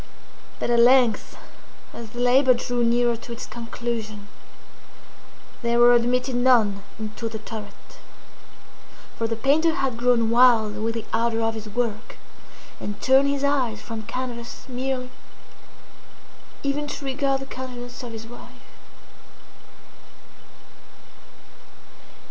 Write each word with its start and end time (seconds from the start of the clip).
But 0.57 0.71
at 0.71 0.79
length, 0.79 1.37
as 1.93 2.09
the 2.09 2.19
labor 2.21 2.55
drew 2.55 2.83
nearer 2.83 3.15
to 3.17 3.31
its 3.33 3.45
conclusion, 3.45 4.29
there 5.61 5.77
were 5.77 5.93
admitted 5.93 6.33
none 6.33 6.81
into 6.97 7.29
the 7.29 7.37
turret; 7.37 7.99
for 9.15 9.27
the 9.27 9.35
painter 9.35 9.75
had 9.75 9.97
grown 9.97 10.31
wild 10.31 10.75
with 10.79 10.95
the 10.95 11.05
ardor 11.13 11.43
of 11.43 11.53
his 11.53 11.69
work, 11.69 12.17
and 12.79 12.99
turned 12.99 13.27
his 13.29 13.43
eyes 13.43 13.79
from 13.79 14.01
canvas 14.01 14.65
merely, 14.67 15.11
even 16.63 16.87
to 16.87 17.05
regard 17.05 17.39
the 17.41 17.45
countenance 17.45 18.01
of 18.01 18.11
his 18.11 18.25
wife. 18.25 18.49